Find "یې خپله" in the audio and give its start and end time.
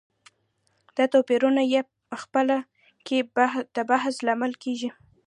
1.73-2.57